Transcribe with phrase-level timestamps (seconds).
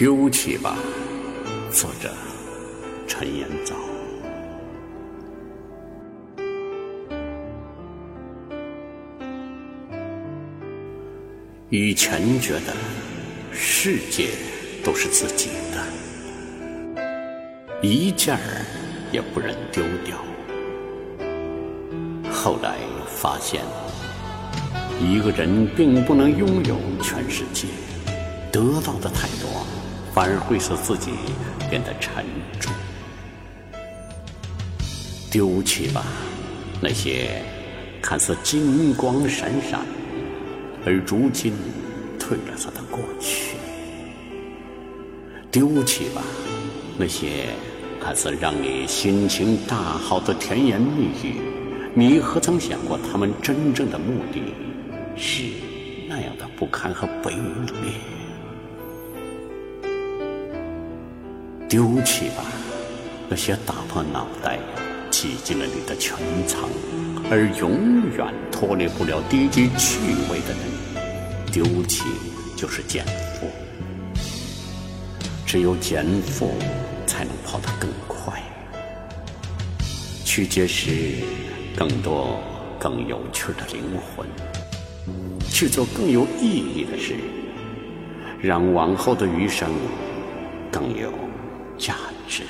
[0.00, 0.78] 丢弃吧，
[1.70, 2.10] 作者
[3.06, 3.74] 陈延藻。
[11.68, 12.74] 以前觉得
[13.52, 14.30] 世界
[14.82, 17.02] 都是自己的，
[17.82, 18.64] 一件儿
[19.12, 20.16] 也不忍丢掉。
[22.32, 23.60] 后来发现，
[24.98, 27.66] 一个人并不能拥有全世界，
[28.50, 29.66] 得到的太多，
[30.14, 31.12] 反而会使自己
[31.68, 32.24] 变得沉
[32.58, 32.72] 重。
[35.30, 36.04] 丢弃吧，
[36.80, 37.42] 那些
[38.02, 39.80] 看似金光闪闪。
[40.84, 41.52] 而如今，
[42.18, 43.56] 褪了色的过去，
[45.50, 46.22] 丢弃吧
[46.96, 47.48] 那些
[48.02, 51.36] 看似让你心情大好的甜言蜜语，
[51.94, 54.54] 你何曾想过，他们真正的目的
[55.16, 55.44] 是
[56.08, 57.92] 那样的不堪和卑劣？
[61.70, 62.42] 丢弃吧
[63.28, 64.58] 那些打破脑袋
[65.08, 66.68] 挤进了你的圈层。
[67.30, 72.02] 而永远脱离不了低级趣味的人，丢弃
[72.56, 73.46] 就是减负。
[75.46, 76.54] 只有减负，
[77.06, 78.42] 才能跑得更快，
[80.24, 80.90] 去结识
[81.76, 82.40] 更多
[82.80, 83.80] 更有趣的灵
[84.16, 84.26] 魂，
[85.48, 87.14] 去做更有意义的事，
[88.42, 89.70] 让往后的余生
[90.68, 91.12] 更有
[91.80, 91.96] 价
[92.28, 92.44] 值。